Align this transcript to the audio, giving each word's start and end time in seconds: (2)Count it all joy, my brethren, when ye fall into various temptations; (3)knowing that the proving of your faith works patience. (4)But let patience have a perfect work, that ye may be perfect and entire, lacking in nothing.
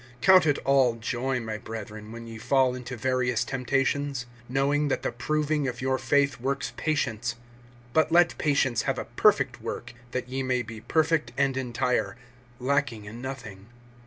(2)Count 0.23 0.47
it 0.47 0.57
all 0.65 0.95
joy, 0.95 1.39
my 1.39 1.59
brethren, 1.59 2.11
when 2.11 2.25
ye 2.25 2.39
fall 2.39 2.73
into 2.73 2.97
various 2.97 3.43
temptations; 3.43 4.25
(3)knowing 4.51 4.89
that 4.89 5.03
the 5.03 5.11
proving 5.11 5.67
of 5.67 5.79
your 5.79 5.99
faith 5.99 6.39
works 6.39 6.73
patience. 6.75 7.35
(4)But 7.93 8.09
let 8.09 8.35
patience 8.39 8.81
have 8.89 8.97
a 8.97 9.05
perfect 9.05 9.61
work, 9.61 9.93
that 10.09 10.27
ye 10.27 10.41
may 10.41 10.63
be 10.63 10.81
perfect 10.81 11.33
and 11.37 11.55
entire, 11.55 12.15
lacking 12.59 13.05
in 13.05 13.21
nothing. 13.21 13.67